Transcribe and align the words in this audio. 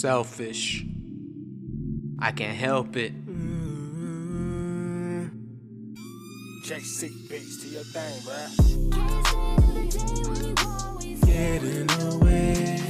selfish. 0.00 0.84
I 2.20 2.30
can't 2.32 2.56
help 2.56 2.96
it. 2.96 3.12
Mm-hmm. 3.26 3.38
Jaycee 6.64 7.28
Beats 7.28 7.62
to 7.62 7.68
your 7.68 7.82
thing, 7.82 8.20
bruh. 8.22 8.50
Getting 11.26 11.90
away, 12.06 12.80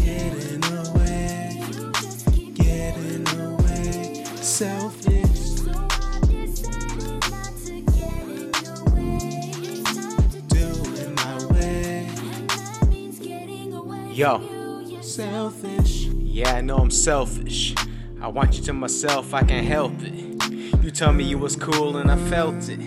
getting 0.00 0.64
away, 0.86 1.62
getting 2.54 3.28
away. 3.40 4.24
Selfish, 4.36 5.60
doing 10.48 11.14
my 11.16 11.34
way. 11.52 12.10
Yo, 14.14 14.57
Selfish, 15.18 16.04
yeah, 16.04 16.54
I 16.54 16.60
know 16.60 16.76
I'm 16.76 16.92
selfish. 16.92 17.74
I 18.22 18.28
want 18.28 18.56
you 18.56 18.62
to 18.66 18.72
myself, 18.72 19.34
I 19.34 19.42
can't 19.42 19.66
help 19.66 19.94
it. 20.00 20.84
You 20.84 20.92
told 20.92 21.16
me 21.16 21.24
you 21.24 21.38
was 21.38 21.56
cool 21.56 21.96
and 21.96 22.08
I 22.08 22.16
felt 22.30 22.68
it. 22.68 22.78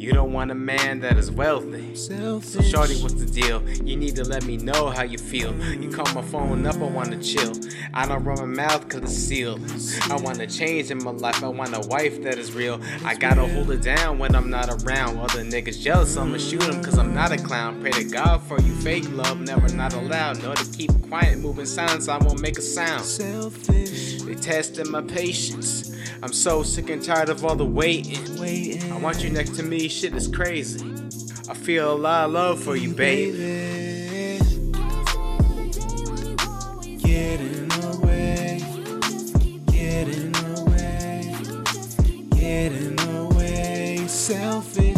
You 0.00 0.12
don't 0.12 0.32
want 0.32 0.50
a 0.50 0.54
man 0.54 1.00
that 1.00 1.18
is 1.18 1.30
wealthy. 1.30 1.94
So, 1.94 2.40
selfish. 2.40 2.70
Shorty, 2.70 3.02
what's 3.02 3.12
the 3.12 3.26
deal? 3.26 3.60
You 3.84 3.98
need 3.98 4.16
to 4.16 4.24
let 4.24 4.46
me 4.46 4.56
know 4.56 4.88
how 4.88 5.02
you 5.02 5.18
feel. 5.18 5.54
You 5.74 5.90
call 5.90 6.06
my 6.14 6.22
phone 6.22 6.64
up, 6.64 6.76
I 6.76 6.84
wanna 6.84 7.22
chill. 7.22 7.52
I 7.92 8.06
don't 8.06 8.24
run 8.24 8.38
my 8.38 8.46
mouth 8.64 8.88
cause 8.88 9.02
it's 9.02 9.12
sealed. 9.12 9.60
I 10.10 10.16
wanna 10.16 10.46
change 10.46 10.90
in 10.90 11.04
my 11.04 11.10
life, 11.10 11.44
I 11.44 11.48
want 11.48 11.76
a 11.76 11.86
wife 11.86 12.22
that 12.22 12.38
is 12.38 12.54
real. 12.54 12.80
I 13.04 13.14
gotta 13.14 13.46
hold 13.46 13.70
it 13.72 13.82
down 13.82 14.18
when 14.18 14.34
I'm 14.34 14.48
not 14.48 14.70
around. 14.70 15.18
Other 15.18 15.44
niggas 15.44 15.78
jealous, 15.78 16.16
I'ma 16.16 16.38
shoot 16.38 16.60
them 16.62 16.82
cause 16.82 16.96
I'm 16.96 17.12
not 17.14 17.30
a 17.32 17.36
clown. 17.36 17.82
Pray 17.82 17.90
to 17.90 18.04
God 18.04 18.42
for 18.44 18.58
you, 18.58 18.72
fake 18.76 19.04
love, 19.10 19.38
never 19.38 19.68
not 19.68 19.92
allowed. 19.92 20.42
Know 20.42 20.54
to 20.54 20.64
keep 20.72 20.92
quiet, 21.10 21.40
moving 21.40 21.66
silence, 21.66 22.08
I 22.08 22.16
won't 22.16 22.40
make 22.40 22.56
a 22.56 22.62
sound. 22.62 23.04
Selfish, 23.04 24.22
They 24.22 24.34
testing 24.34 24.90
my 24.90 25.02
patience. 25.02 25.94
I'm 26.22 26.32
so 26.34 26.62
sick 26.62 26.90
and 26.90 27.02
tired 27.02 27.30
of 27.30 27.44
all 27.46 27.56
the 27.56 27.64
waiting. 27.64 28.38
waiting. 28.38 28.92
I 28.92 28.98
want 28.98 29.24
you 29.24 29.30
next 29.30 29.56
to 29.56 29.62
me, 29.62 29.88
shit 29.90 30.14
is 30.14 30.28
crazy. 30.28 30.80
I 31.48 31.54
feel 31.54 31.92
a 31.92 31.98
lot 31.98 32.26
of 32.26 32.32
love 32.32 32.62
for 32.62 32.76
you, 32.76 32.94
baby. 32.94 34.38
Getting 36.98 37.72
away, 37.94 38.62
getting 39.66 40.36
away, 40.56 41.34
getting 42.36 43.00
away. 43.16 44.06
Selfish, 44.06 44.89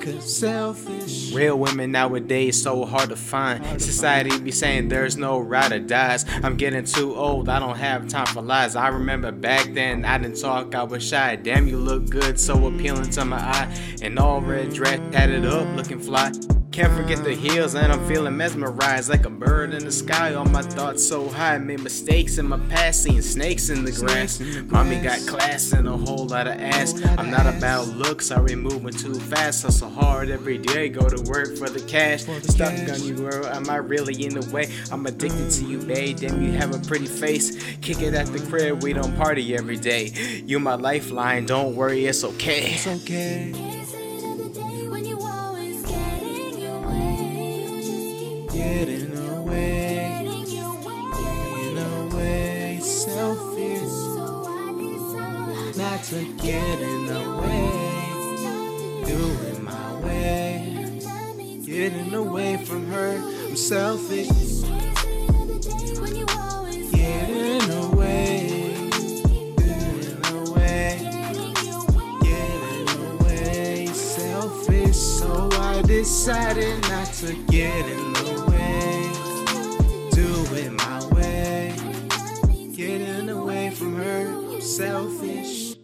Cause 0.00 0.38
selfish, 0.38 1.30
Real 1.34 1.58
women 1.58 1.92
nowadays 1.92 2.62
so 2.62 2.86
hard 2.86 3.10
to 3.10 3.16
find. 3.16 3.80
Society 3.80 4.38
be 4.38 4.50
saying 4.50 4.88
there's 4.88 5.18
no 5.18 5.38
ride 5.38 5.72
or 5.72 5.78
dies. 5.78 6.24
I'm 6.42 6.56
getting 6.56 6.84
too 6.84 7.14
old, 7.14 7.50
I 7.50 7.58
don't 7.58 7.76
have 7.76 8.08
time 8.08 8.26
for 8.26 8.40
lies. 8.40 8.76
I 8.76 8.88
remember 8.88 9.30
back 9.30 9.74
then 9.74 10.06
I 10.06 10.16
didn't 10.16 10.40
talk, 10.40 10.74
I 10.74 10.84
was 10.84 11.06
shy. 11.06 11.36
Damn, 11.36 11.68
you 11.68 11.76
look 11.76 12.08
good, 12.08 12.40
so 12.40 12.66
appealing 12.66 13.10
to 13.10 13.26
my 13.26 13.36
eye. 13.36 13.76
And 14.00 14.18
all 14.18 14.40
red 14.40 14.72
dress, 14.72 15.00
tatted 15.12 15.44
up, 15.44 15.76
looking 15.76 16.00
fly. 16.00 16.32
Can't 16.72 16.92
forget 16.92 17.24
the 17.24 17.34
heels, 17.34 17.74
and 17.74 17.92
I'm 17.92 18.06
feeling 18.06 18.36
mesmerized 18.36 19.08
like 19.08 19.26
a 19.26 19.30
bird 19.30 19.74
in 19.74 19.84
the 19.84 19.90
sky. 19.90 20.34
All 20.34 20.44
my 20.44 20.62
thoughts 20.62 21.06
so 21.06 21.28
high, 21.28 21.58
made 21.58 21.80
mistakes 21.80 22.38
in 22.38 22.46
my 22.46 22.60
past, 22.68 23.02
seeing 23.02 23.22
snakes 23.22 23.70
in 23.70 23.84
the 23.84 23.90
grass. 23.90 24.38
In 24.38 24.68
the 24.68 24.72
Mommy 24.72 25.00
got 25.00 25.18
class 25.26 25.72
and 25.72 25.88
a 25.88 25.96
whole 25.96 26.26
lot 26.26 26.46
of 26.46 26.60
ass. 26.60 26.94
Lot 27.00 27.18
I'm 27.18 27.28
not 27.28 27.46
ass. 27.46 27.58
about 27.58 27.88
looks, 27.88 28.30
I 28.30 28.40
be 28.40 28.54
moving 28.54 28.92
too 28.92 29.14
fast. 29.14 29.64
Hustle 29.64 29.90
hard 29.90 30.30
every 30.30 30.58
day, 30.58 30.88
go 30.88 31.08
to 31.08 31.20
work 31.28 31.56
for 31.56 31.68
the 31.68 31.80
cash. 31.80 32.22
For 32.22 32.38
the 32.38 32.52
Stuck 32.52 32.70
cash. 32.70 33.00
on 33.00 33.04
you, 33.04 33.14
girl, 33.14 33.46
am 33.46 33.68
I 33.68 33.76
really 33.76 34.24
in 34.24 34.38
the 34.38 34.48
way? 34.52 34.72
I'm 34.92 35.04
addicted 35.06 35.50
to 35.50 35.64
you, 35.64 35.78
babe. 35.78 36.18
Damn, 36.18 36.40
you 36.40 36.52
have 36.52 36.72
a 36.72 36.78
pretty 36.86 37.06
face. 37.06 37.56
Kick 37.80 38.00
it 38.00 38.14
at 38.14 38.26
the 38.28 38.38
crib, 38.46 38.80
we 38.84 38.92
don't 38.92 39.16
party 39.16 39.56
every 39.56 39.76
day. 39.76 40.12
You 40.46 40.60
my 40.60 40.76
lifeline, 40.76 41.46
don't 41.46 41.74
worry, 41.74 42.06
it's 42.06 42.22
okay. 42.22 42.74
it's 42.74 42.86
okay. 42.86 43.79
Getting 48.52 49.16
away, 49.16 50.26
getting 50.26 51.78
away. 51.78 52.80
Selfish, 52.82 53.92
not 55.76 56.02
to 56.04 56.24
get 56.36 56.80
in 56.80 57.06
the 57.06 57.20
way. 57.40 57.70
Doing 59.06 59.64
my 59.64 59.94
way, 60.00 61.00
getting 61.64 62.12
away 62.12 62.56
from 62.64 62.86
her. 62.88 63.22
I'm 63.46 63.56
selfish, 63.56 64.28
Decided 76.00 76.80
not 76.88 77.12
to 77.12 77.34
get 77.50 77.84
in 77.86 78.12
the 78.14 78.46
way. 78.48 79.12
Do 80.12 80.30
it 80.56 80.72
my 80.72 81.04
way. 81.12 81.74
Getting 82.74 83.28
away 83.28 83.68
from 83.68 83.96
her, 83.96 84.28
I'm 84.28 84.62
selfish. 84.62 85.76